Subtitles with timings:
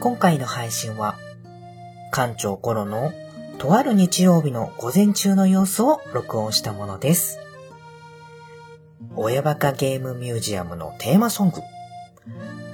[0.00, 1.16] 今回の配信は、
[2.12, 3.12] 館長頃の
[3.58, 7.38] とある日曜日の午前中の様子を録音したものです。
[9.16, 11.60] 親バカゲームミュージアムのテーマソング、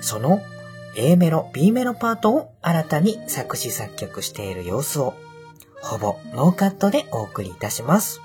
[0.00, 0.40] その
[0.96, 5.14] A メロ、B メロパートを新たに作詞作曲している様子を、
[5.82, 8.20] ほぼノーカットでお送りいたします。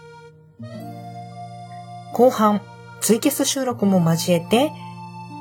[2.14, 2.62] 後半、
[3.02, 4.72] ツイキャス収録も交えて、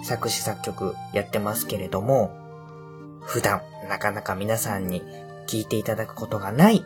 [0.04, 2.30] 作詞作曲やってますけれども、
[3.22, 5.02] 普段なかなか皆さんに
[5.48, 6.84] 聞いていただくことがない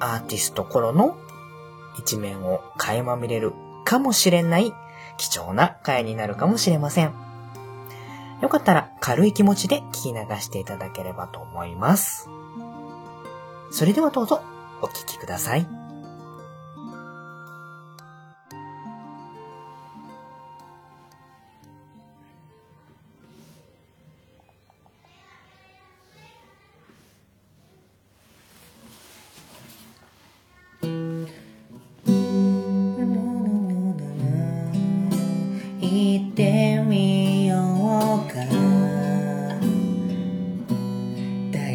[0.00, 1.16] アーティスト頃の
[1.98, 3.52] 一面を垣間見れる
[3.84, 4.72] かもしれない
[5.16, 7.14] 貴重な回になるかもしれません。
[8.42, 12.28] よかったら軽い気持ちで聞き流していただければと思います。
[13.70, 14.42] それではどうぞ
[14.82, 15.85] お聴きください。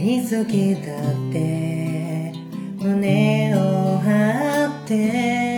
[0.01, 2.33] 好きだって。
[2.79, 5.50] 胸を張って。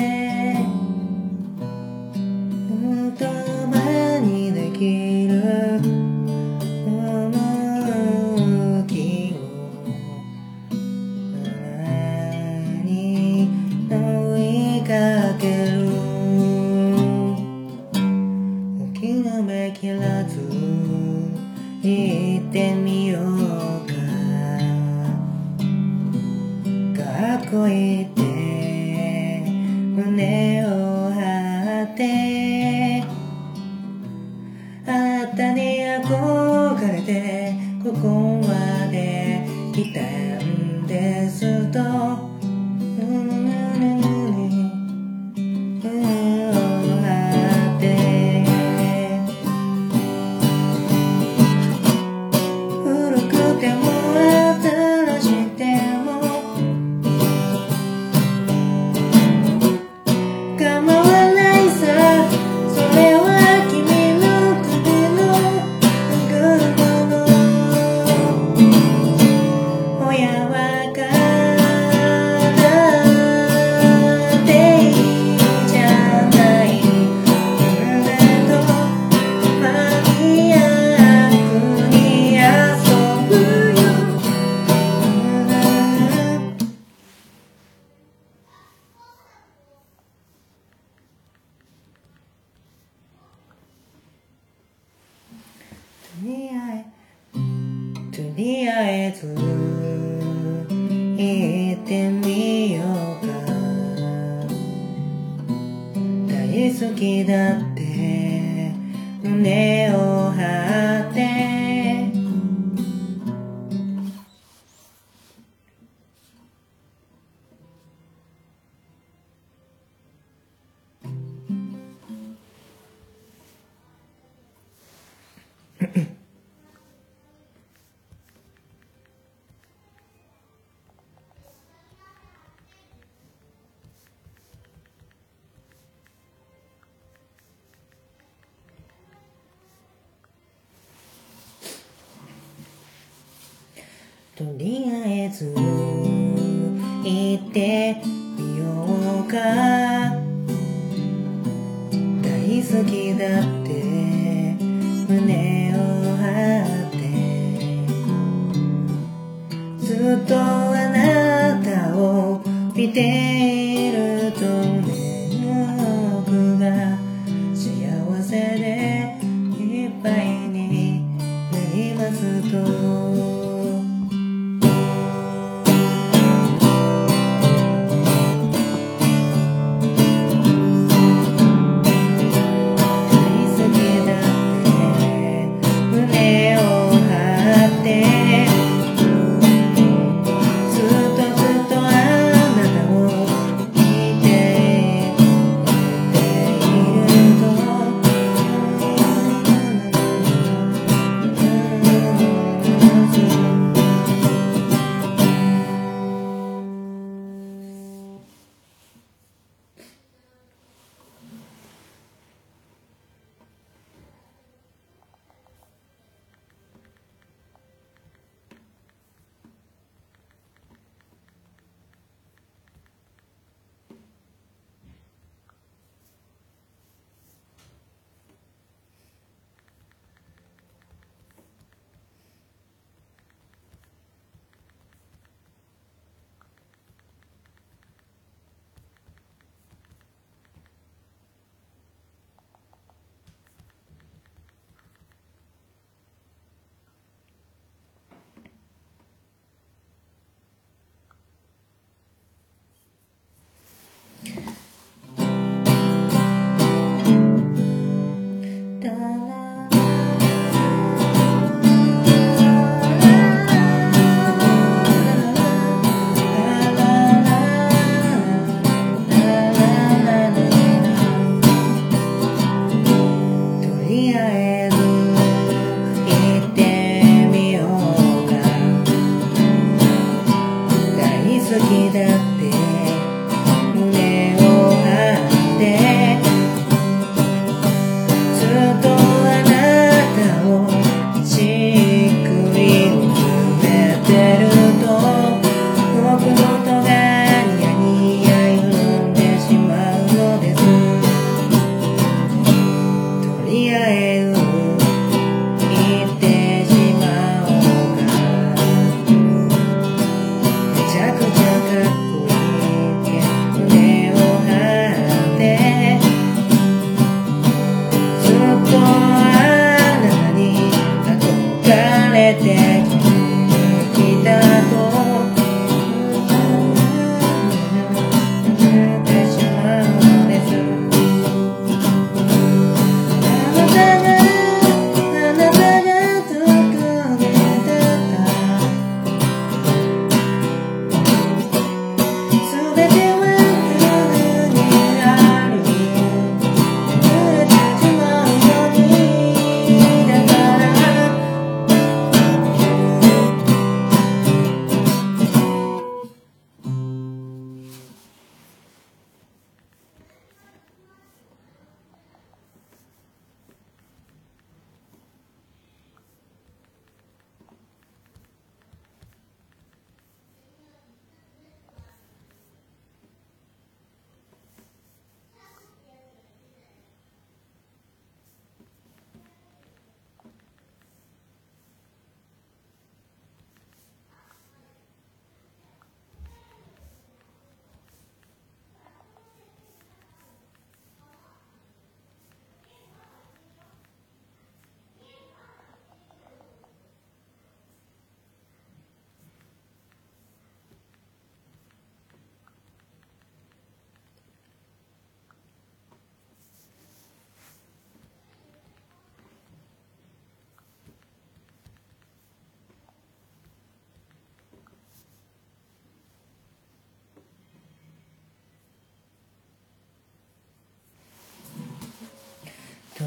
[144.44, 145.73] とりあえず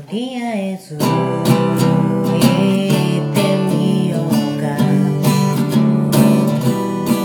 [0.08, 1.06] りあえず行っ
[3.34, 4.64] てみようか。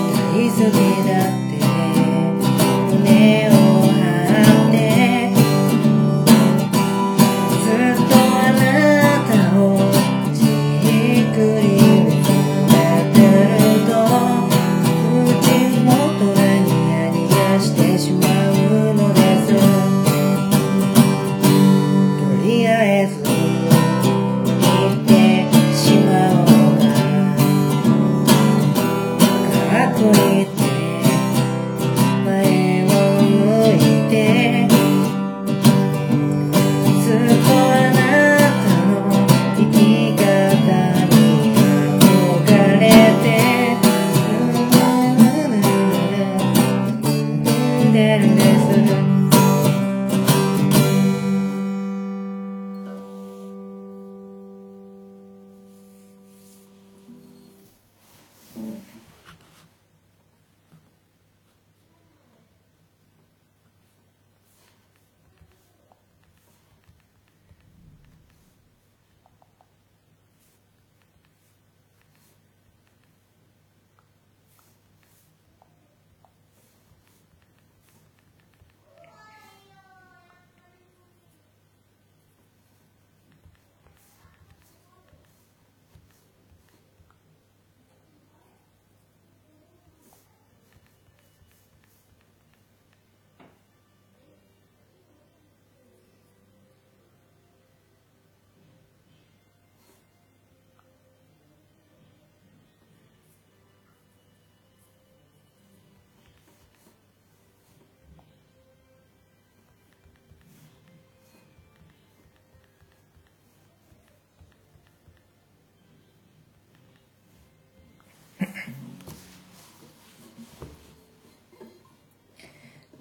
[0.07, 0.73] 大好き
[1.05, 1.61] だって
[2.89, 2.99] 胸
[3.49, 3.51] を
[3.85, 3.93] 張
[4.67, 4.73] って。
[7.61, 8.59] ずっとあな
[9.29, 9.61] たを
[10.33, 11.63] じっくり
[12.01, 12.25] 見つ
[12.65, 12.73] め
[13.13, 13.93] てると。
[15.39, 15.45] 口
[15.85, 15.89] 元
[16.33, 17.79] がニヤニヤして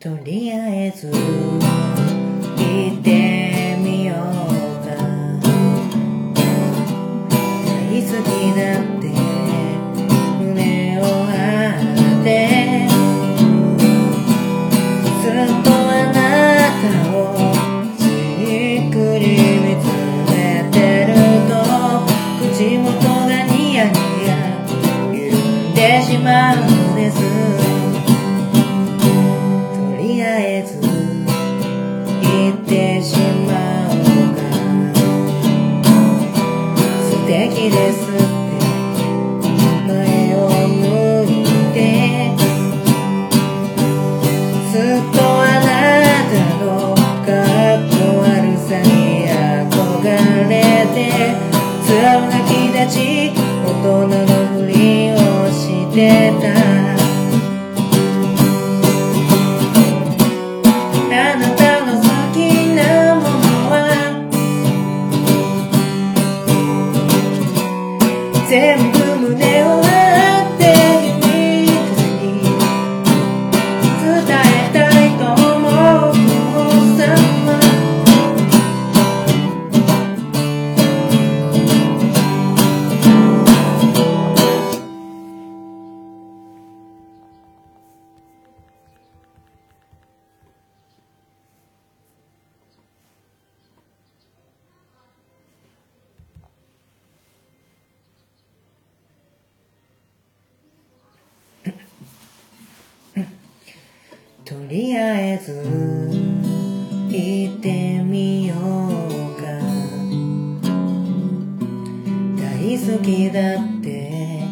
[0.01, 1.13] とりあえず
[104.71, 105.65] りあえず
[107.09, 108.59] 行ってみよう
[109.35, 109.43] か
[112.41, 114.45] 大好きだって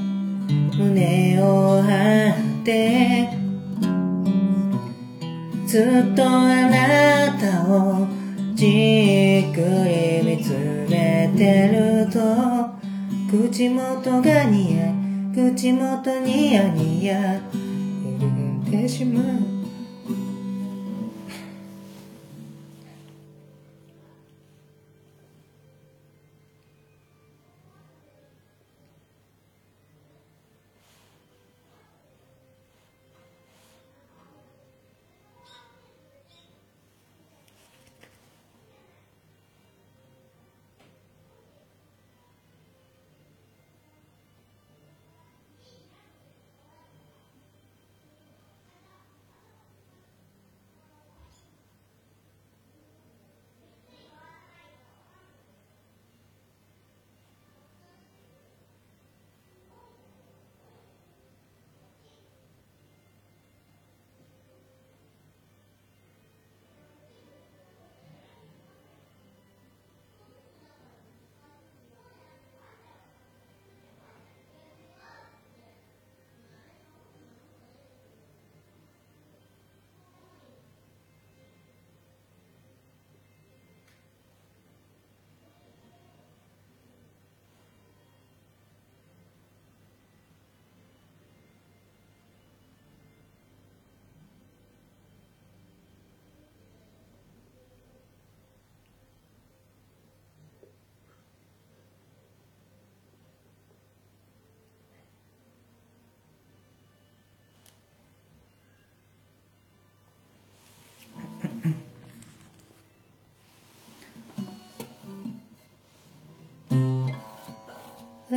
[0.77, 3.29] 胸を張って
[5.65, 8.09] ずっとあなたを
[8.57, 10.51] じっくり見つ
[10.91, 12.19] めてると
[13.31, 14.93] 口元がニヤ
[15.33, 17.41] 口元ニヤニヤ揺
[18.73, 19.58] れてしまう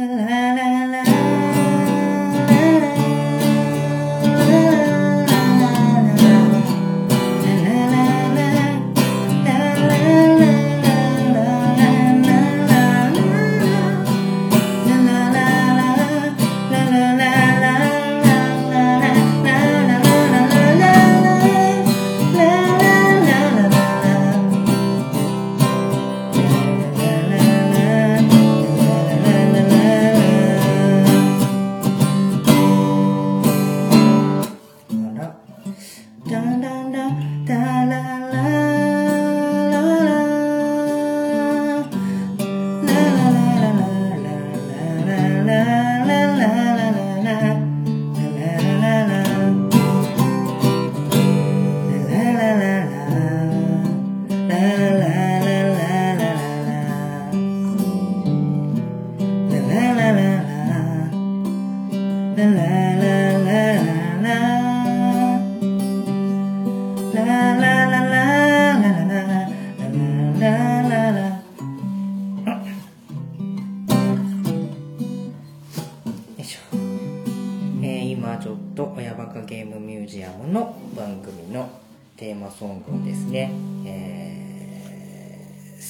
[0.01, 0.40] I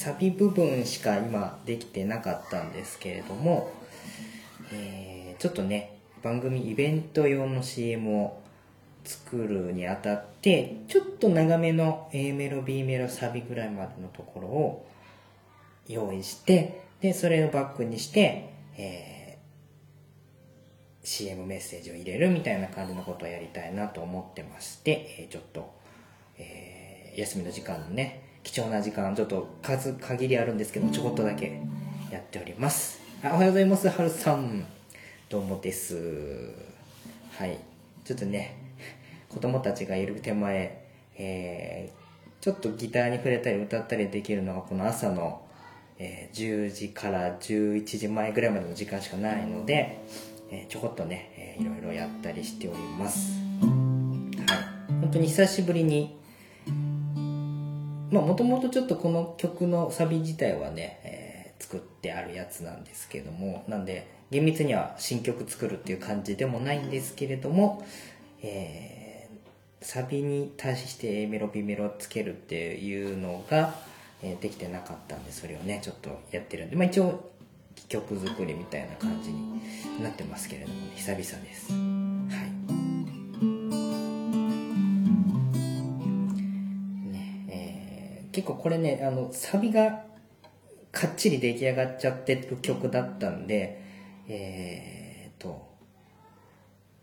[0.02, 3.70] サビ部分しか今できてなかったんですけれども、
[4.72, 8.40] えーちょっとね番組イベント用の CM を
[9.04, 14.86] 作るにあたってちょっと長めの A メロ B メロサビぐらいまでのところを
[15.88, 25.72] 用意してでそれをバックにして、えー CM メッセージを入れるみたいな感じのことをやりたいなと思ってまして、えーちょっと、
[26.38, 31.62] えー休みの時間のね貴重な時間ちょっと数限りあるんですけどちょこっとだけ
[32.10, 33.00] やっております。
[33.22, 34.66] あおはようございますはるさん。
[35.28, 36.50] どうもです。
[37.38, 37.58] はい。
[38.04, 38.56] ちょっとね
[39.28, 40.84] 子供たちがいる手前、
[41.16, 42.02] えー
[42.42, 45.42] ちょっとギターに触れたり歌ったりできるのがこの朝の、
[45.96, 50.00] ええー、10時から11時前ぐらいまでの時間しかないので、
[50.50, 53.34] えー、ちょこっとね、えー、いろいろやったりしております。
[53.60, 54.92] はい。
[55.00, 56.16] 本当に久しぶりに
[58.12, 67.84] まあもともとちょっとこの曲のサビ自体はね、えー、作ってあるやつなんですけどもなんで厳密には新曲作るっていう感じでもないんですけれども、
[68.42, 73.74] えー、サビに対して A メロ B メロつけるっていうのが、
[74.22, 77.32] えー、できてなかったんでそれをねちょっとやってるんで、まあ、一応
[77.88, 82.11] 曲作りみたいな感じになってますけれども、ね、久々です。
[88.32, 90.04] 結構これねあのサビが
[90.90, 93.82] かっちり出来上がっちゃってる曲だったんで
[94.28, 95.70] えー、っと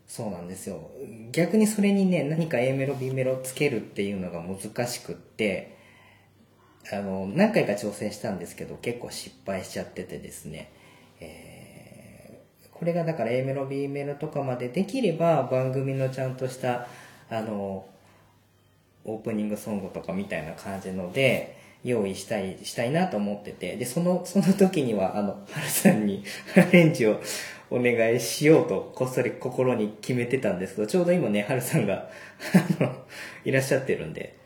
[0.06, 0.90] そうなんですよ。
[1.30, 5.76] 逆にそれにね何か A メロ B メロつけるっていうのが難しくって
[6.92, 10.72] あの何回か挑戦したんですけど結構失敗しちゃっててですね、
[11.20, 16.88] えー、これがだから A メロ B メロとかまでできれば番組のちゃんとした
[17.28, 17.86] あの
[19.04, 26.24] オープニングソングとかみたいな感じので、用意したい、したいなと思ってて、で、その、その時には、あの、はるさんに
[26.56, 27.20] アレンジを
[27.70, 32.10] お願いしようと、こっそり心に決めてたんですけど、ちょうど今ね、はるさんが
[32.80, 32.94] あの、
[33.44, 34.36] いらっしゃってるんで、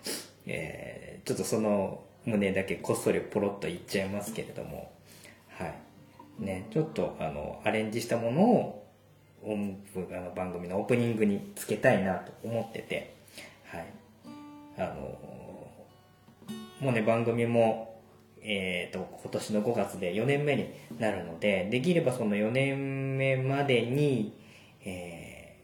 [0.46, 4.92] えー、ちょっとその胸だけこっそりポロッと言っちゃいますけれども、
[5.48, 5.74] はい。
[6.38, 8.84] ね、ちょっと、あの、アレンジしたものを、
[9.42, 13.14] 音符、あの、番組のオープニングにつけたいなと思ってて、
[13.64, 13.86] はい。
[14.76, 15.18] あの
[16.80, 18.00] もうね番組も、
[18.42, 24.34] えーと、今年の5月で4年目になるのでできればその4年目までに、
[24.84, 25.56] え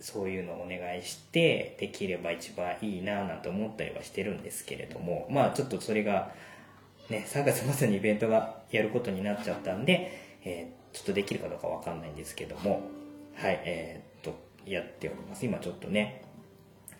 [0.00, 6.32] ー、そういうのをお願いしてできれば一番いいななんて思ったりはしてるんですけれどもまあちょっとそれが
[7.08, 12.82] ね3月末にイベントがやることになっちゃったんで、えー、ちょっとできるかどうかわかんないんですけども
[13.34, 14.38] はいえー、っと
[14.70, 15.44] やっております。
[15.44, 16.25] 今ちょっとね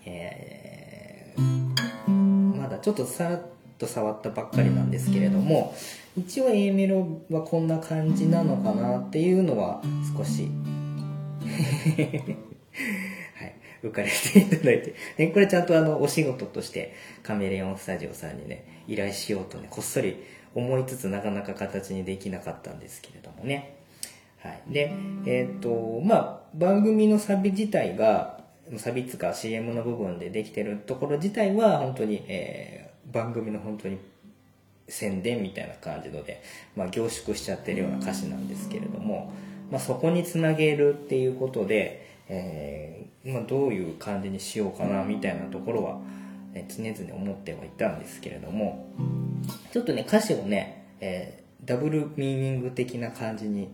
[0.06, 2.10] えー、
[2.56, 3.42] まだちょっとさらっ
[3.78, 5.74] と触ったばっかりなんですけれども
[6.16, 9.82] 一応 A メロはこんな感じなのかなっていうのは
[10.16, 10.48] 少し
[13.34, 20.22] はい浮かれていただいて、ね、これちゃんとあのお仕事としてカメレオンスタジオさんにね依頼しようとねこっそり
[20.54, 23.76] 思いつつなかなか形にできなかったんですけれどもね
[24.46, 24.62] はい。
[24.72, 24.92] で、
[25.26, 28.35] えっ、ー、と、まあ、番組のサビ自体が、
[28.76, 33.98] サビつか CM の部分でできてるところ自体は本当に、えー、番組の本当に
[34.88, 36.42] 宣伝みたいな感じので、
[36.76, 39.32] まあ、凝縮しちゃってるような歌詞なんですけれども、
[39.70, 45.98] まあ、そこにつなげるっていうことで、えー、まあ、どういう感じにしようかなみたいなところは、
[46.54, 48.88] え、常々思ってはいたんですけれども
[49.72, 53.68] ちょっとね歌詞をね、えー、ダブルミーニング的な感じに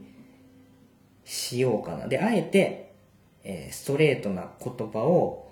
[1.25, 2.09] しようかな。
[2.09, 2.82] であえて
[3.45, 5.51] えー、ストレートな言葉を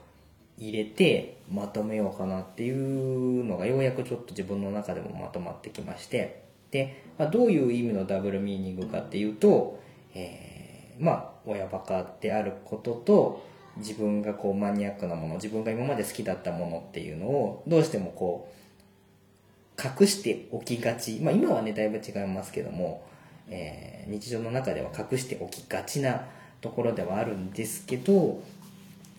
[0.59, 6.42] 入れてまとめようかなっていうのがようやくちょっと自分の中でもまとまってきまして。
[6.70, 9.81] で、まあ、どういう意味のダブルミーニングかっていうと、
[10.14, 13.44] えー、まあ親バカであることと
[13.79, 21.18] 自分がこうマニアックなもの自分が今まで好きだったものっていうのをどうしてもこう隠しておきがち。
[21.20, 23.03] まあ今はねだいぶ違いますけども、
[23.48, 26.26] えー、日常の中では隠しておきがちな
[26.61, 28.42] ところではあるんですけど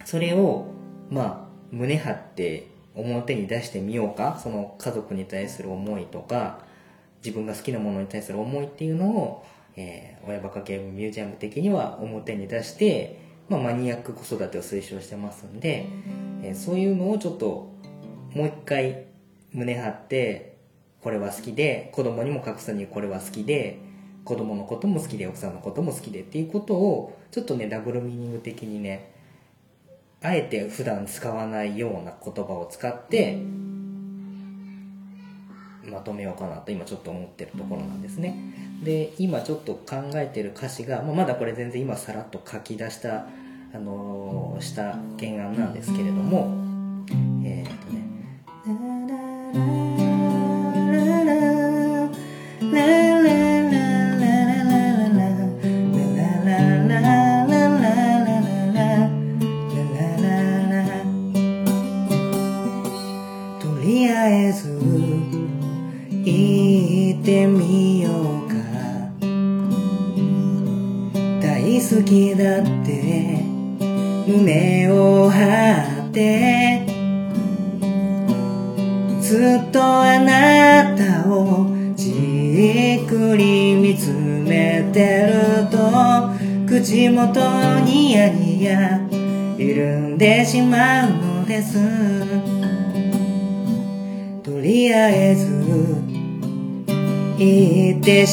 [0.05, 0.67] それを
[1.09, 4.39] まあ胸張って表に出してみようか。
[4.41, 6.59] その家族に対する思いとか
[7.23, 15.85] 自分が好きなものに対する思いっていうのを、えー、親バカゲームミュージアム的には表に出して、まあ、マニアック子育てを推奨してますんで、
[16.41, 17.71] えー、そういうのをちょっと
[18.33, 19.05] もう一回
[19.53, 20.57] 胸張って
[21.01, 23.79] これは好きで子供にも隠さにこれは好きで
[24.23, 29.11] 子供のことも好きで奥さんのことも好きでっていうことをちょっとねダブルミーニング的にね
[30.21, 33.41] あえて普段使わないような言葉を使って
[35.83, 38.35] まとめようかなと今ちょっと思ってるところなんですね。
[38.83, 43.27] で今ちょっと考えてる歌詞が、まあ、まだこれ全然今さらっと書き出した
[43.73, 46.61] あのー、した原案なんですけれども
[47.43, 47.90] えー、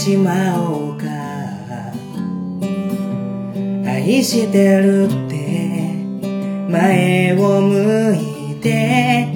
[0.09, 1.05] しまおうか。
[3.85, 5.37] 愛してるって。
[6.71, 9.29] 前を向いて。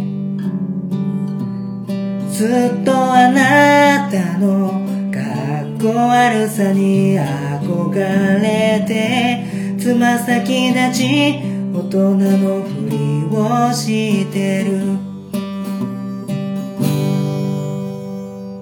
[2.31, 4.81] ずっとあなたの
[5.13, 5.21] か
[5.61, 7.95] っこ悪さに憧
[8.41, 9.77] れて。
[9.79, 11.35] つま先立ち
[11.75, 15.13] 大人のふりをしてる。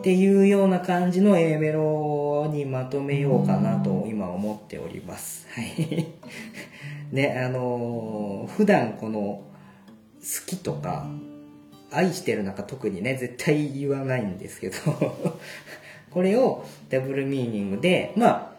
[0.00, 1.99] っていうような感じの A メロ。
[2.80, 5.46] まとめようかなと今思っております。
[5.50, 6.06] はい。
[7.12, 11.06] ね、あのー、普段この、好きとか、
[11.90, 14.76] 愛してるなんか特にね、絶対言わないんですけど
[16.10, 18.52] これをダブルミーニングで、まあ、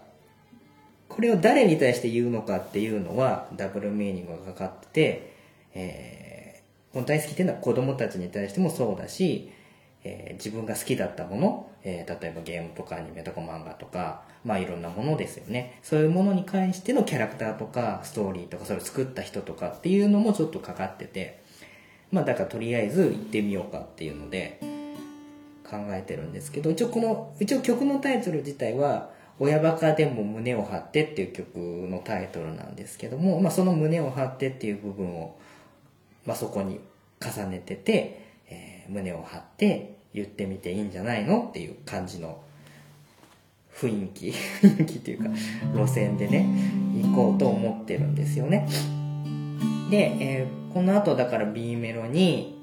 [1.09, 5.33] これを誰に対して言うのかっていうのは、ダブルミーニングがかかってて、
[5.73, 9.49] えー、この大好きっていうのは子供たちに対してもそうだし、
[10.03, 15.79] えー、自分が好きだったもの、えー、例えばゲームとかアニメとか漫画とか、まあいろんなものですよね。
[15.83, 21.41] そういうものに関してのキャラクターとか、ストーリーとか、それを作った人とかっていうのもちょっとかかってて、
[22.11, 24.59] まあだからとりあえず行ってみようかっていうので、
[25.71, 29.09] 考えてるんですけど、一応この、一応曲のタイトル自体は、
[29.39, 35.37] 親バカでも胸を張ってっていう曲のタイトルなんですけども、まあその胸を張ってっていう部分を、
[36.25, 36.79] まあそこに
[37.21, 38.20] 重ねてて、
[38.91, 41.47] 胸を張って言ってみていいんじゃないの？
[41.49, 42.41] っていう感じの
[43.73, 44.29] 雰囲気。
[44.61, 45.29] 雰囲気というか
[45.73, 46.45] 路線でね
[47.01, 48.67] 行こうと思ってるんですよね。
[49.89, 52.57] で、えー、この後だから B メロに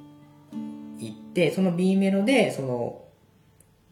[0.99, 3.03] 行ってその B メロでその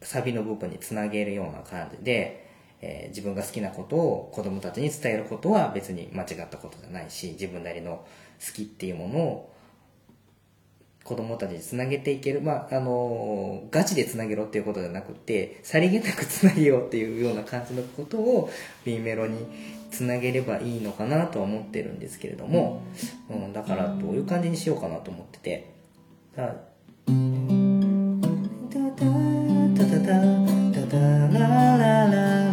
[0.03, 2.47] サビの部分につなげるような感じで、
[2.81, 8.05] えー、自分が好きなことを子供たちに伝えることは別に間違ったことじゃないし自分なりの
[8.45, 9.56] 好きっていうものを
[11.07, 18.51] 子供たちにつなげていける、まあ、あのガチでつなげろっていうことじゃなくてさりげなくつなげようっていうような感じのことを
[18.85, 19.39] B メロに
[19.91, 22.83] つなげればいいのかなとは思ってるんですけれども、
[23.31, 25.71] うん、だからどういう感じにしようかなと思ってて。
[26.37, 26.53] ダダ
[30.01, 30.21] ダ
[30.73, 32.46] ダダダ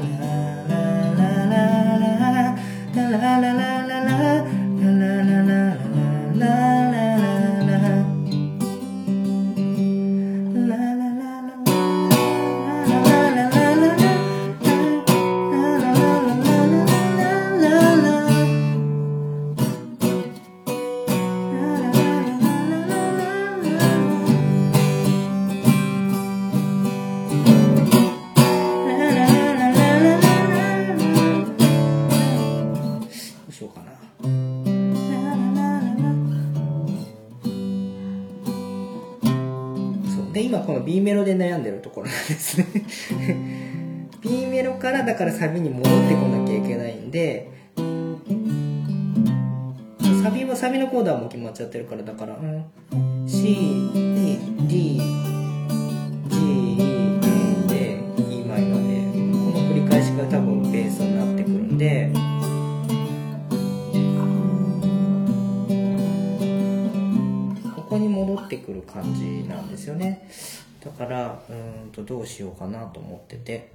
[41.03, 42.65] メロで悩んでるところなんですね。
[44.21, 47.51] B メロからだからサビに戻ってこなきゃいけないんで、
[50.23, 52.65] サビはサビのコードはもう決まっちゃってるからだから、うん、
[53.27, 53.53] C、
[53.93, 54.97] D、G、
[56.31, 56.77] E
[57.67, 62.13] で E マイナーで、この繰り返しが多分ベースになってくるんで、
[67.75, 70.27] ここに戻ってくる感じなんですよね
[70.83, 73.71] だからうんとどうしようかなと思ってて。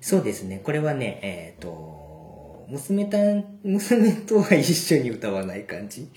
[0.00, 0.62] そうですね。
[0.64, 3.18] これはねえっ、と娘た
[3.62, 6.08] 娘とは一緒に歌わない感じ。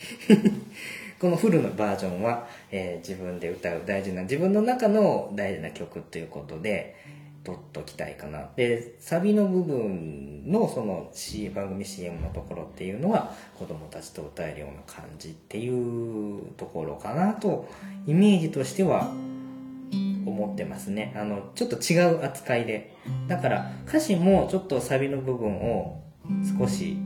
[1.20, 6.96] このフルのバージョンは、えー自分で歌う大事な自分の中の大事な曲ということで
[7.44, 8.50] 取っときたいかな。
[8.56, 17.68] でサビの部分のその、C、番組 CM のところっていうのは子供たちと歌えるような感じっていうところかなと
[18.06, 19.12] イメージとしては
[20.26, 21.14] 思ってますね。
[21.16, 22.96] あのちょっと違う扱いで。
[23.28, 26.04] だから歌詞もちょっとサビの部分を
[26.60, 26.98] 少し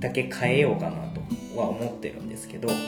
[0.00, 1.20] だけ変えようかなと
[1.58, 2.68] は思ってるんですけど。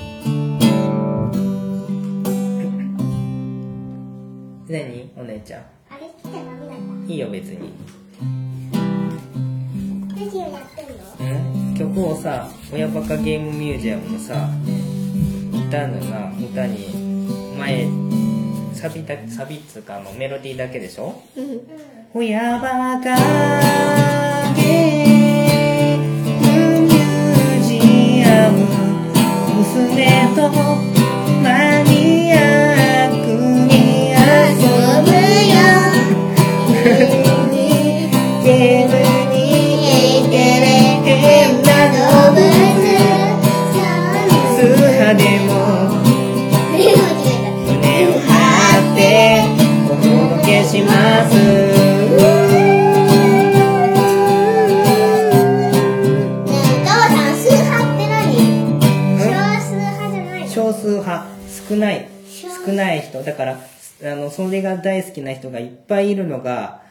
[4.69, 5.11] 何？
[5.17, 5.82] お姉ちゃん。
[6.33, 7.73] あれ来てダメなんだいいよ別に。
[10.15, 10.95] 何をやってんの？
[11.21, 11.75] うん？
[11.77, 14.49] 曲をさ親バカゲームミュージアムのさ
[15.69, 16.89] 歌のな歌に
[17.59, 17.87] 前
[18.75, 21.15] サビだサビっつうかあのメロディーだけでしょ？
[22.15, 23.15] 親バカ
[24.55, 26.05] ゲーム
[26.83, 28.59] ミュージアム
[29.59, 30.92] 娘と
[64.53, 66.83] あのそれが大好きな人がいっぱいいるのが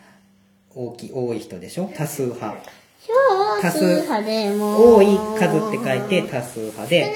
[0.74, 1.91] 大き多い人でしょ？
[1.95, 2.58] 多数派。
[3.62, 4.95] 多数派でも。
[4.95, 7.13] 多い数って書いて多数派で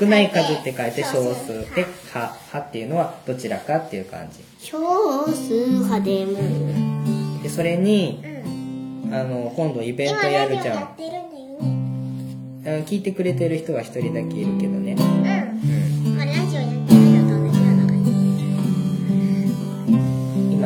[0.00, 2.36] 少ない数って書いて少数で派。
[2.46, 4.40] 派っていうのはどちらかっていう感じ。
[4.58, 7.42] 少数派でも。
[7.42, 8.24] でそれに
[9.12, 10.96] あの今度イベントやるじゃん。
[12.86, 14.96] 聞いてくれてる人は一人だけいるけどね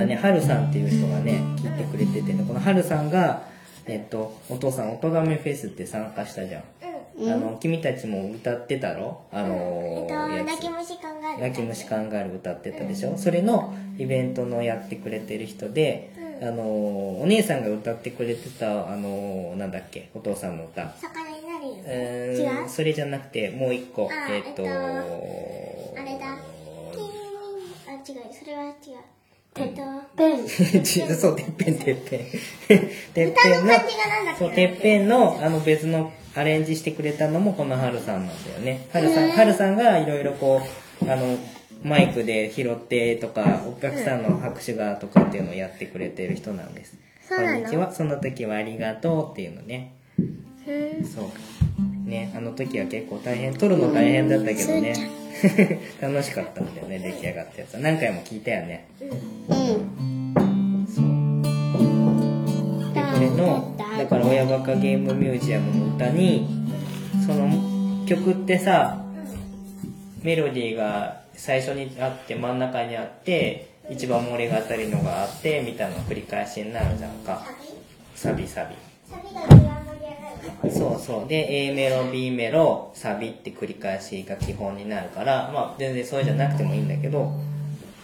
[0.00, 3.42] 今ねはるさんっていう人がね聞いてくれててねこのはるさんが
[3.84, 6.64] えっとお父さん音亀フェスって参加したじゃん。
[7.22, 9.20] あの君たちも歌ってたろ？
[9.30, 10.06] あの
[10.46, 13.18] 泣き虫考える泣き虫カンガルー歌ってたでしょ？
[13.18, 16.62] それのイベントのやってくれてる人で、あの
[17.20, 20.08] お姉さんが歌ってくれてたあのなんだっけ？
[20.14, 20.94] お父さんの歌。
[20.98, 21.86] 魚になるよう
[22.40, 22.62] 違う？
[22.62, 24.08] ーんそれじゃなくてもう一個。
[24.10, 26.26] あえっと、えっあれだ。
[27.86, 28.32] あ違う。
[28.32, 28.72] それは違う
[29.56, 29.82] えっと
[30.16, 30.48] ペン
[31.16, 32.26] そうてっぺんてっぺんて。
[32.76, 33.72] っぺんの
[34.38, 38.88] そうてっぺんのあの別のアレンジしてくれたのもこのはるさんなんだよね。
[38.92, 39.30] はるさん。
[39.30, 40.60] はるさんがいろいろこ
[41.02, 41.36] うあの
[41.82, 46.96] マイクで拾ってとかお客さんの拍手がとかっていうのをやってくれてる人なんです。
[47.28, 47.92] こんにちは。
[47.92, 49.94] その時はありがとうっていうのね。
[51.12, 51.30] そう
[52.10, 55.20] ねあの時は結構大変撮るの大変だったけどね。
[56.00, 57.74] 楽しかったんだよね出来上がったやつ。
[57.74, 58.88] は何回も聞いたよね。
[59.00, 59.08] うん。
[60.86, 61.04] そう。
[62.92, 66.46] でこれのだから親バカゲームミュージアムの歌に
[67.26, 69.02] その曲ってさ
[70.22, 77.42] メロディーが最初にあって真ん中にあって一番盛りが当たりのがあってみたいな繰り返しになるじゃんか。
[78.14, 78.74] サビサビ。
[79.08, 79.89] サビ
[80.70, 81.28] そうそう。
[81.28, 87.32] で A メロ B メロサビって繰り返しが基本になるからまあ全然それじゃなくてもいいんだけど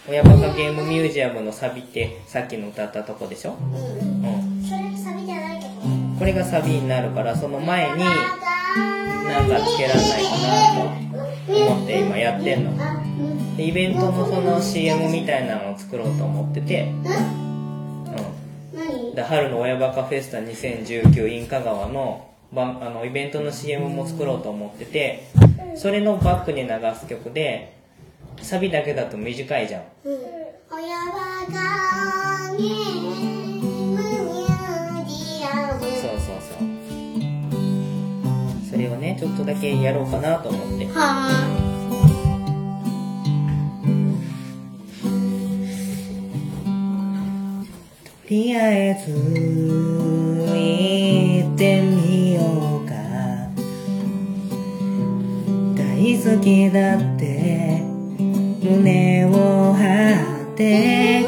[0.09, 3.53] 親バカゲームミュージアムのサビってさっきの歌ったとこでしょ？
[3.53, 5.71] うんそれサビじゃないけど。
[6.19, 12.77] これがサビになるからその前になんかつけられないかなと思って今やってんの。
[13.57, 17.03] でイベントのその CM みたいなのを作ろうと思っててうん。
[17.03, 17.46] 何
[19.17, 25.23] で春の親バカフェスタ2019インカ川のばあのイベントの CM も作ろうと思ってて
[25.75, 27.73] それのバックに流す曲で
[28.43, 29.81] サビだけだと短いじゃん。
[30.05, 30.13] 親
[31.07, 32.59] バカそう
[35.99, 36.67] そうそう。
[38.69, 40.85] それをねちょっとだけやろうかなと思って。
[40.85, 41.76] はと
[48.29, 49.09] りあえず
[50.53, 52.41] 行ってみよ
[52.83, 52.91] うか。
[55.73, 55.81] 大
[56.13, 57.81] 好きだって。
[58.61, 59.31] 胸を
[59.71, 59.79] 張
[60.51, 61.25] って。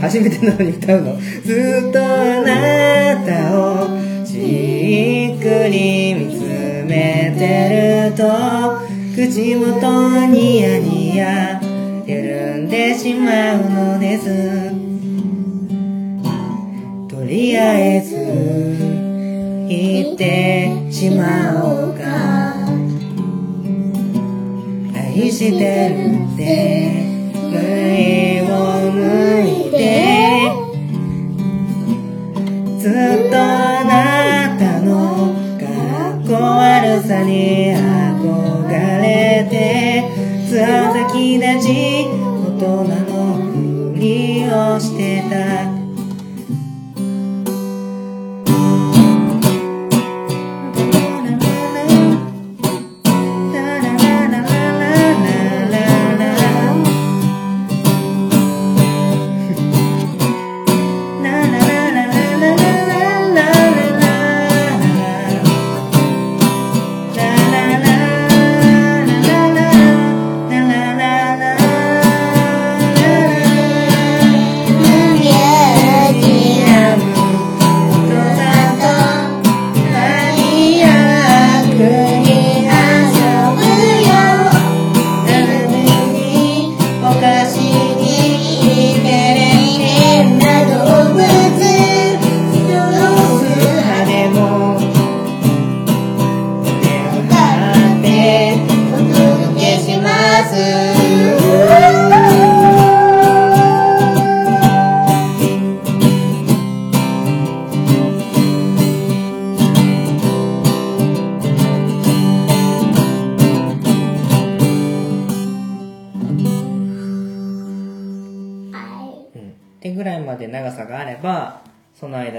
[0.00, 1.18] 初めてなのに歌うの？
[1.44, 3.88] ずっとあなたを
[4.24, 6.40] じっくり見つ
[6.88, 8.22] めてると
[9.14, 11.60] 口元ニヤニヤ
[12.06, 14.83] 緩んでしまうのです。
[17.26, 18.16] りあえず
[19.68, 22.04] 行ってしまおうか。
[24.94, 25.94] 愛してる
[26.32, 26.40] って
[27.52, 28.52] 上を
[28.92, 28.98] 向
[29.68, 30.64] いて。
[32.84, 32.92] ずっ
[33.30, 35.64] とあなたのか
[36.22, 38.68] っこ悪さに憧
[39.00, 40.04] れて
[40.46, 42.03] つま先立ち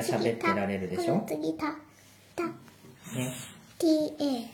[0.05, 1.23] 喋ってられるでしょ？
[1.27, 1.65] 次た
[2.35, 2.51] たね。
[3.79, 4.47] ta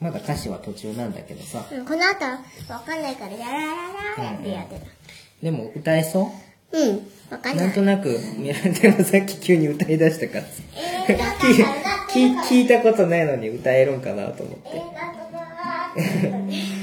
[0.00, 1.64] まだ歌詞は途中なんだけどさ。
[1.70, 2.24] うんこの後
[2.72, 4.86] わかんないからやららららってやってた
[5.42, 6.30] でも歌えそ
[6.72, 6.78] う？
[6.78, 10.44] うんわかんなないんとなく、もさっき急に歌い出したから。
[12.08, 14.80] 聞 聞いたことないのに歌えるんかなと思って。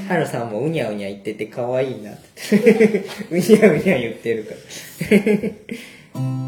[0.08, 2.56] はるさんもうにゃうにゃ言ってて可愛いなって。
[3.30, 4.54] うにゃうにゃ言ってるか
[6.14, 6.47] ら。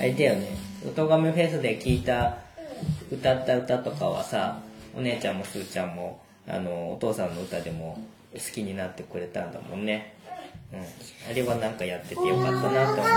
[0.00, 0.56] あれだよね。
[0.82, 2.38] 音亀フェスで聞いた、
[3.12, 4.58] 歌った歌とかはさ、
[4.96, 10.14] お姉ちゃんもすーちゃんも、あの、お父さんの歌でも好きになってくれたんだもんね。
[10.72, 10.80] うん。
[10.80, 13.10] あれはなんかやっててよかったなって思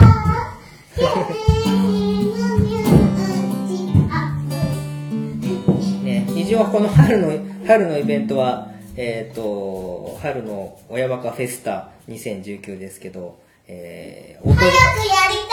[6.02, 6.04] う。
[6.04, 7.32] ね、一応この春の、
[7.66, 15.53] 春のイベントは、えっ、と、春の親バカフェスタ2019ですけど、えー、音早くやりたいね、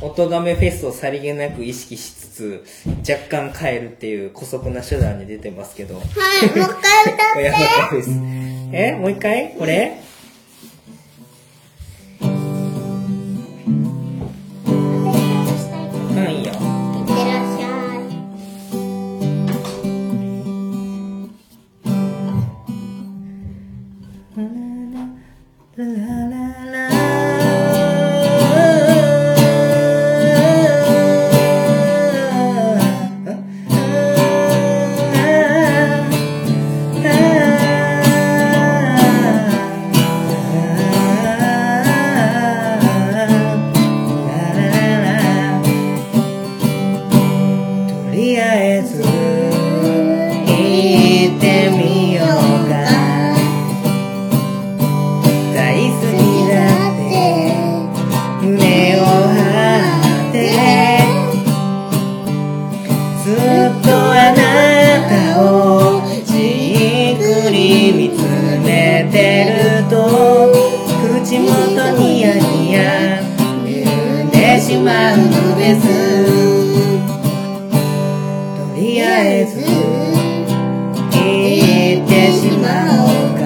[0.00, 2.64] 音がめフェスをさりげなく意識しつつ、
[3.08, 5.94] 若干変えるっていう姑息な手段に出てますけど。
[5.94, 7.22] はいもう一回歌って。
[7.36, 8.10] 親バカフェス。
[8.72, 9.54] えもう一回？
[9.58, 9.98] これ？
[75.64, 75.86] まうのです。
[78.58, 79.64] とりあえず
[81.12, 82.64] 言ってしま
[83.02, 83.42] おうか。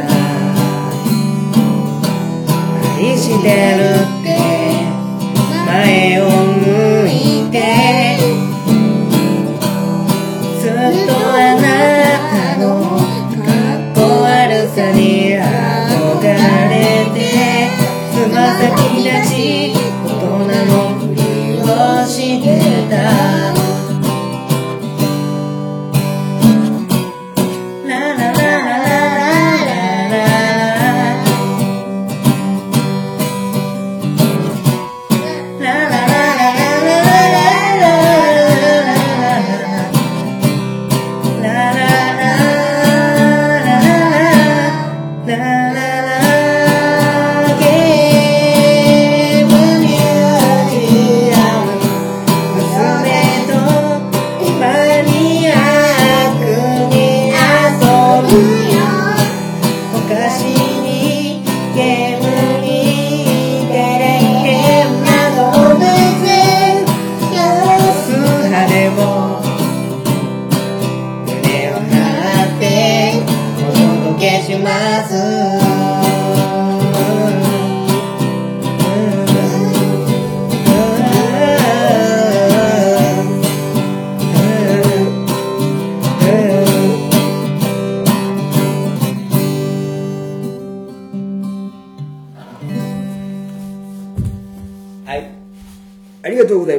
[2.97, 3.47] 愛して
[3.79, 3.98] る。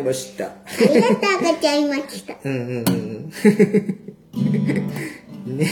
[0.09, 0.45] ました。
[0.45, 1.19] ありがとう
[1.55, 3.31] ございましたうんうんうん
[5.45, 5.57] うん。
[5.57, 5.65] ね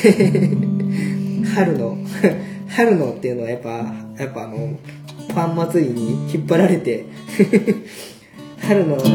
[1.55, 1.97] 春の、
[2.69, 3.69] 春のっていうのはやっぱ、
[4.19, 4.77] やっぱあの、
[5.33, 7.05] パン祭りに引っ張られて、
[8.59, 9.09] 春の音、音、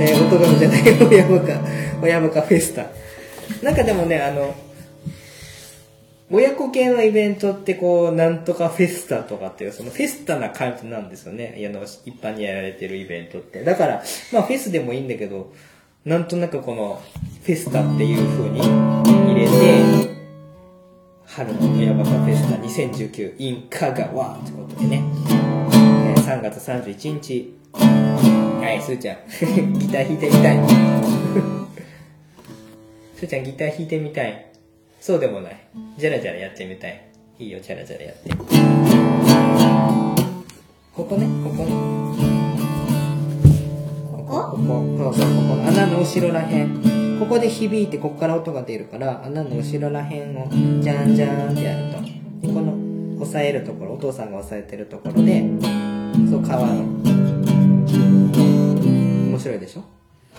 [0.00, 1.60] えー音がめじゃない、親バカ、
[2.02, 2.86] 親バカフェスタ。
[3.62, 4.54] なんかでもね、あの、
[6.30, 11.54] 親子系のイベントってこう、なんとかフェスタとかっていう、そのフェスタな感じなんですよね。
[11.58, 13.62] あの、一般にやられてるイベントって。
[13.62, 14.02] だから、
[14.32, 15.52] まあフェスでもいいんだけど、
[16.04, 17.02] なんとなくこの
[17.44, 20.14] フェスタっていう風に入れて、
[21.26, 25.02] 春の親バカフェスタ2019 in 香川ってことでね、
[26.16, 29.16] え3月31日、はい、 すーちゃん、
[29.78, 30.58] ギター弾いてみたい。
[33.16, 34.53] すーちゃんギター弾いてみたい。
[35.06, 35.56] そうでもない。
[35.98, 36.98] じゃらじゃらやってみたい。
[37.38, 38.30] いいよ、じゃらじゃらやって。
[38.30, 38.36] こ
[41.04, 41.66] こね、ここ。
[44.06, 44.66] ここここ？
[44.96, 47.18] そうそう、ここの穴の後ろらへん。
[47.20, 50.48] ここで響いて、ここから音が出るから、穴の後ろらへんを、
[50.80, 52.00] じゃんじゃんってやると。
[52.00, 52.72] でこの、
[53.20, 55.44] 押さえるところ、お父さんが押さえてるところで、
[56.30, 56.76] そう、川の。
[59.28, 59.80] 面白いでしょ？
[59.80, 59.86] も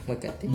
[0.08, 0.48] う一回やって。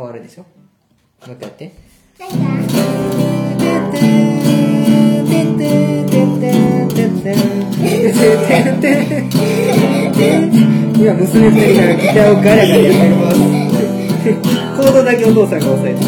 [0.00, 0.44] 変わるでしょ？
[0.44, 0.48] も
[1.28, 1.72] う一回やって。
[11.00, 13.36] 今娘二人がギターをガラガラやってます
[14.76, 16.04] コードだけお父さんが押さえて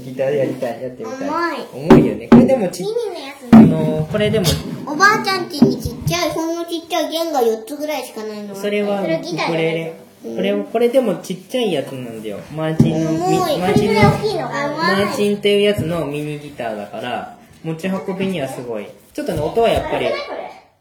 [0.00, 1.28] ギターやりたいやってみたい。
[1.74, 2.06] 重い。
[2.06, 2.28] よね。
[2.28, 3.66] これでもちミニのやつあね。
[3.66, 4.46] のこれでも
[4.86, 8.54] おばあちゃん家にちっちゃい、ほんのちっちゃい弦が4つぐらいしかないの。
[8.54, 9.92] それはウクギターじゃないレレ
[10.36, 12.38] これこれでもちっちゃいやつなんだよ。
[12.54, 13.58] マーチンのみ重い。
[13.58, 18.86] マーチンのこれぐらい大きいのがマーチンっていうやつのミニギターだから持ち運びにはすごい。
[19.12, 20.06] ちょっとね音はやっぱり。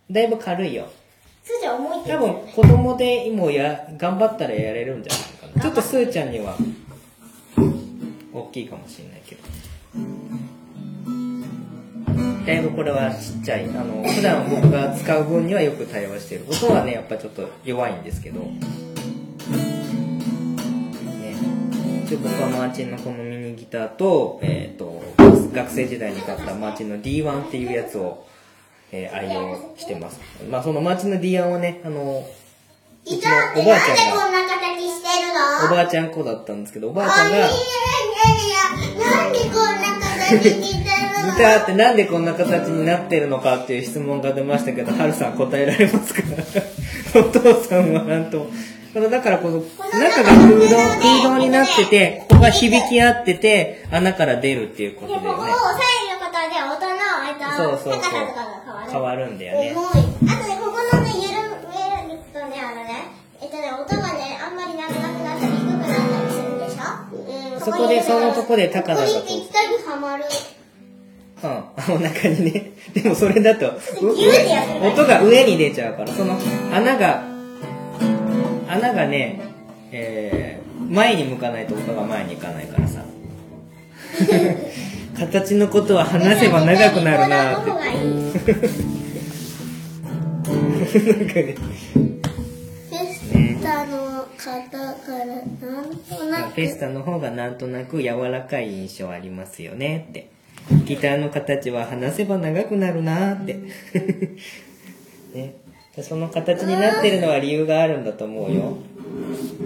[0.09, 0.88] だいぶ軽いよ。
[1.43, 5.63] すーちゃん重いって多分子供でもや頑張ったらやれるんじゃないかな。
[5.63, 6.57] ちょっとスーちゃんには
[8.38, 9.42] 大きいかもしれないけど。
[12.46, 13.66] だいぶこれはちっちゃい。
[13.66, 16.46] あの普段僕が使う分にはよく対応してる。
[16.50, 18.40] 音はねやっぱちょっと弱いんですけど。
[18.40, 18.60] ね。
[22.10, 25.04] で僕はマーチンのこのミニギターと,、えー、と
[25.54, 28.26] 学生時代に買ったマーチンの D1 っていうやつを、
[28.94, 30.22] えー愛用してます。
[30.50, 32.26] まあそのマーチンの D1 はねあの
[33.16, 37.45] うってのおばあちなんでゃんがこんな形してるのおばあちゃん子だったんですけどおばあちゃんがな
[39.30, 40.86] んでこんな形にしてる
[41.28, 41.34] の？
[41.38, 46.22] ギターってなんでこんな形になってるのかっていう質問が出ましたけど、はるさん答えられますか？
[47.20, 48.47] お父さんはなんと。
[48.93, 50.66] このだからこの中が空洞、
[51.22, 55.53] 空洞になってて、ここが響き合ってて、穴から出るっていうことでここをだよね。
[55.53, 55.80] 押さ
[56.10, 56.95] えることで音の、
[57.28, 58.91] えっと、そうそうそう高さとかが変わる。
[58.91, 59.72] 変わるんだよね。
[59.76, 59.86] 重い。
[59.86, 61.45] あとね、ここのね、緩め
[62.16, 62.89] るとね、あのね、
[63.48, 65.93] えっとね、音がね、あんまりなくなくなったり低くなった
[66.26, 67.56] りするでしょ？
[67.56, 67.60] うん。
[67.62, 70.26] そこで、そのとこで高さがこここにぴったりはまる。
[70.26, 71.54] う、うん、
[71.95, 72.72] お腹にね。
[72.93, 76.38] でもそれだと、音が上に出ちゃうから、その
[76.74, 77.24] 穴が、
[78.68, 79.39] 穴がね、
[79.93, 83.06] えー、前に向かないと音が前に行かないからさ。
[85.18, 88.52] 形のことは話せば長くなるなーって。
[91.14, 91.56] なんかね、
[93.58, 94.26] スタの方
[95.05, 96.53] からなんとなく。
[96.53, 100.30] フェスタの方がなんとなく柔らかい印象ありますよねって。
[100.86, 103.60] ギターの形は話せば長くなるなーって。
[105.34, 105.55] ね。
[106.01, 108.78] その形になってるのは理由があるんだと思うよ。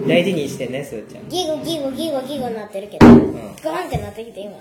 [0.08, 1.28] 大事にしてね、すーちゃん。
[1.28, 3.52] ギゴギゴギゴギゴなってるけど、んゴンっ
[3.90, 4.52] てなってきて今。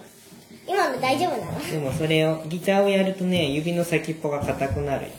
[0.68, 1.72] 今の大丈夫なの？
[1.72, 5.12] でもそれを、ギターをやるとね、指の先っぽが硬くなるよ。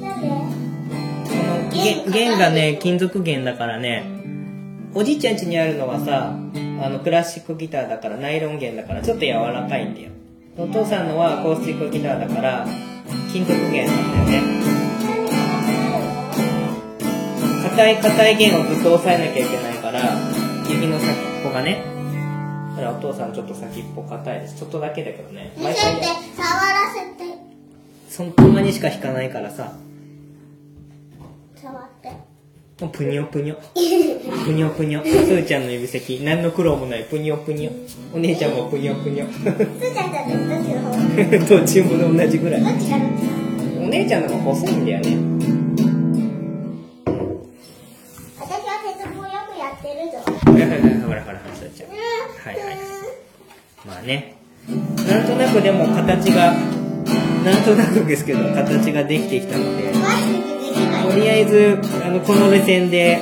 [0.00, 0.63] なんで？
[1.74, 4.04] 弦弦がね、金属弦だからね、
[4.94, 6.36] おじいちゃん家にあるのはさ、
[6.82, 10.10] あの、クラシックギターだから、ナイロン弦だから、ちょっと柔らかいんだよ。
[10.56, 12.66] お父さんのはアコースティックギターだから、
[13.32, 14.54] 金属弦なんだよね。
[17.70, 20.00] 硬い硬い弦をずっと押さえなきゃいけないから、
[20.70, 21.82] 指の先っぽがね。
[22.76, 24.56] だからお父さんちょっと先っぽ硬いです。
[24.56, 25.52] ちょっとだけだけどね。
[25.56, 27.36] 見せて、触らせて、
[28.08, 29.72] そんたまにしか弾かないからさ、
[31.64, 32.12] 触って。
[32.92, 33.54] ぷにょぷにょ。
[34.44, 35.02] ぷにょぷにょ。
[35.02, 37.70] すーちゃんの指先、何の苦労もないぷにょぷにょ。
[38.12, 39.24] お姉ちゃんもぷにょぷにょ。
[39.24, 39.44] すー
[39.94, 40.82] ちゃんだってどっちの
[41.40, 42.60] 方どっちも同じぐらい。
[42.60, 43.24] どっちがどっち
[43.78, 45.16] お姉ちゃんの方が細いんだよね。
[48.38, 50.18] 私は鉄棒よくやってるぞ。
[50.52, 51.90] はいはいはい、ほらほら、すーちゃん。
[51.90, 51.96] は
[52.52, 52.76] いはい。
[53.86, 54.34] まあね。
[54.68, 60.53] なんとなくでも形が、なんとなくですけど、形ができてきたので？
[61.04, 63.20] とりあえず、あの、この目線で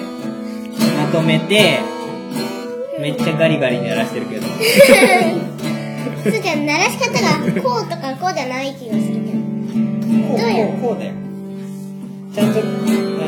[0.96, 1.80] まとめて、
[3.00, 4.46] めっちゃガリガリ鳴らしてるけど。
[4.46, 9.38] すーちゃん、鳴らし方がこうとかこうじゃない気がするけど。
[10.28, 11.12] こう、どうやるこう、こうだよ。
[12.32, 12.62] ちゃんと、あ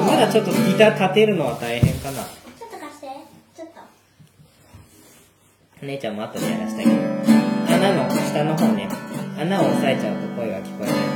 [0.07, 2.23] まだちょっとギター立てるのは大変かな。
[2.23, 3.09] ちょっと貸して
[3.57, 3.81] ちょっと
[5.83, 7.01] お姉ちゃんも後でやらせてあげる。
[7.69, 8.89] 穴の下の方ね。
[9.37, 11.14] 穴を押さえちゃうと声が聞こえない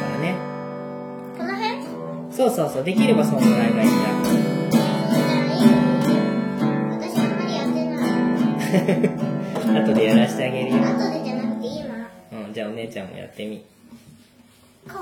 [2.39, 4.07] そうそうそう、できればそのぐらいがいいんだ。
[4.25, 4.37] そう
[7.11, 10.77] じゃな後でやらせてあげるよ。
[10.77, 13.65] 後でじゃなくて今うん、じゃあお姉ちゃんもやってみ。
[14.89, 14.95] こ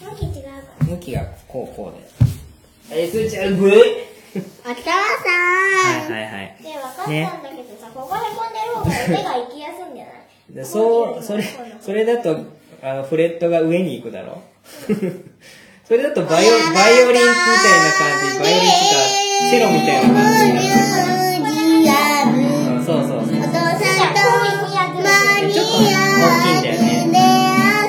[0.00, 0.50] う向き違うか
[0.80, 3.02] ら向きがこうこうで。
[3.02, 3.74] え、すーちゃん、ぐいお
[4.64, 6.56] 母さはいはいはい。
[6.62, 10.14] で分かったんだけどさ、ここへこんでる方が腕が行きやすいんじゃない
[10.54, 11.44] でそう、それ、
[11.82, 12.46] それだと、
[12.82, 14.40] あの、フレットが上に行くだろ
[15.86, 19.06] それだとバイオ、バイオリンみたいな感じ、バイオリンっていうか、
[19.50, 20.58] チェロみたいな感じに
[21.86, 21.94] な
[22.26, 23.30] るそうそうそう。
[23.30, 23.78] ちょっと大
[26.42, 27.14] きいんだよね。
[27.14, 27.86] ア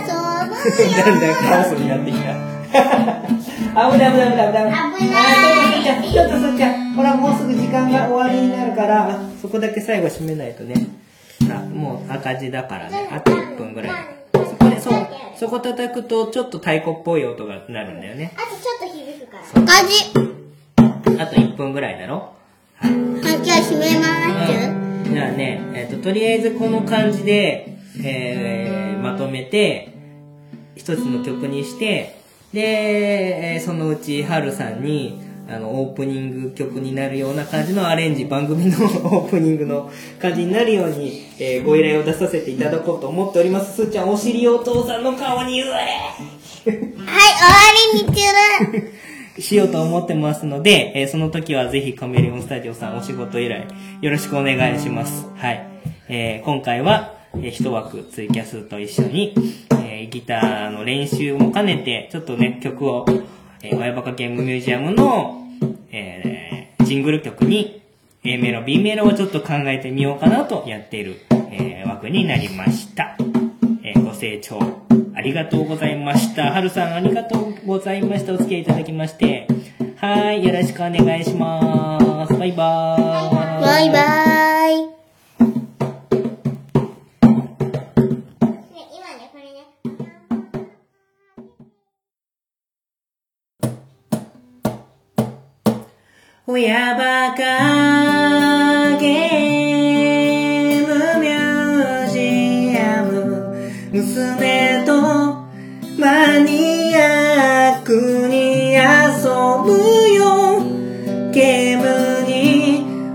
[0.78, 2.38] だんだんカオスになってきた。
[3.74, 4.70] あ、危ない危ない危ない
[5.00, 5.84] 危ない。
[5.84, 6.94] ちょっとちょっとそっちゃん。
[6.94, 10.88] ほら、もうすぐ時間が終わりになるから、あそこだけ最後締めないとね。
[11.50, 13.10] あ、もう赤字だからね。
[13.12, 14.17] あと1分ぐらい。
[14.50, 18.34] そこで、そう、そこ叩くと、ちょっと太鼓っぽい音がなるんだよね。
[18.36, 19.74] あとちょっと響くからおか
[21.16, 21.22] じ。
[21.22, 22.34] あと1分ぐらいだろ？
[22.76, 22.92] はい。
[22.92, 24.06] あ、じゃあ閉めま
[24.48, 24.70] す。
[24.70, 29.94] うんじゃあね、えっ、と、とりあえずこの感じで、えー、まとめて、
[30.76, 32.20] 一つの曲にして、
[32.54, 32.62] で、
[33.56, 35.20] えーそのうち、はるさんに、
[35.50, 38.78] あの、オープニング曲になるような感じのアレンジ、番組の
[39.08, 39.90] オープニングの
[40.20, 43.76] 感じになるように、えーご依頼を出させていただこうと思っております。
[43.76, 45.80] すーちゃん、お尻をお父さんの顔に言えはい、
[46.66, 46.84] 終わ
[47.94, 48.94] りにする。
[49.40, 53.66] しようと思ってますので、えーその時はぜひカメレオンスタジオさんお仕事依頼
[54.02, 55.28] よろしくお願いします。
[55.38, 55.66] はい。
[56.10, 59.34] えー今回は、えー一枠ツイキャスと一緒に、
[59.84, 63.06] えーギターの練習も兼ねて、ちょっとね、曲を、
[63.70, 65.46] えー、ワイバカゲームミュージアムの、
[65.92, 67.82] えージングル曲に、
[68.24, 71.18] A メロ、B メロをちょっと考えてみようかなとやっている、
[71.52, 73.18] えー枠になりました。
[73.84, 74.60] えーご清聴
[75.14, 76.52] ありがとうございました。
[76.52, 78.34] はるさんありがとうございました。
[78.34, 79.48] お付き合いいただきまして。
[79.98, 82.38] はい、よろしくお願いします。
[82.38, 83.62] バイバーイ。
[83.62, 84.97] バイバーイ。
[96.58, 100.90] 親バカゲーム
[101.22, 103.14] ミュージアム
[103.92, 104.92] 娘と
[106.00, 107.94] マニアック
[108.28, 108.80] に遊
[109.64, 109.70] ぶ
[110.16, 110.64] よ。
[111.32, 112.34] ゲームに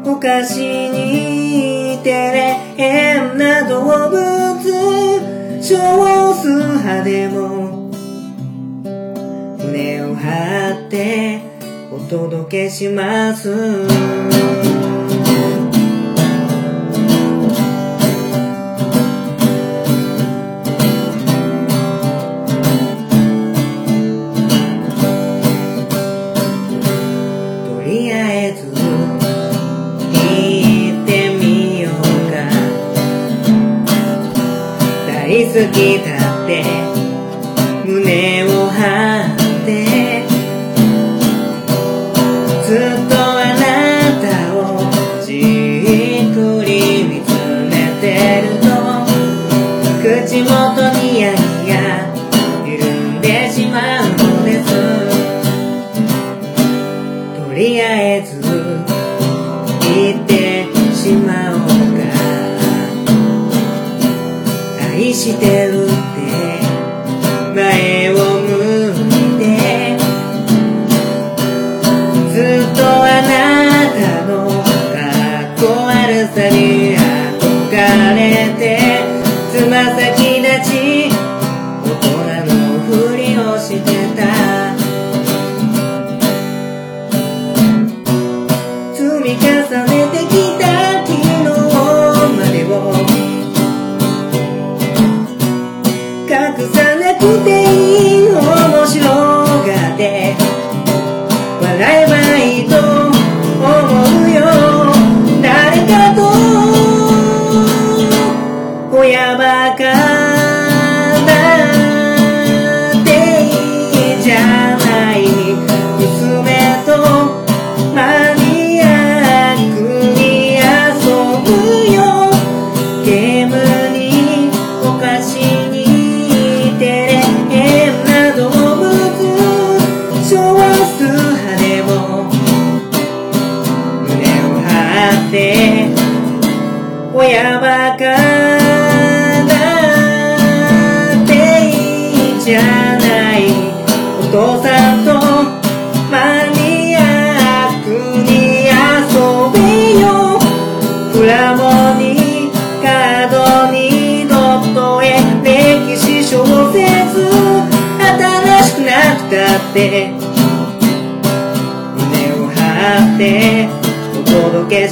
[0.09, 4.23] お菓子にテレ変な動物。
[5.61, 5.79] 少
[6.33, 7.91] 数派でも。
[9.59, 11.32] 胸を張って。
[12.13, 12.29] と
[27.83, 28.67] りあえず
[30.13, 31.93] 行ってみよう
[32.31, 32.37] か。
[35.07, 36.11] 大好きだ
[36.45, 36.82] って。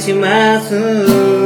[0.01, 1.40] します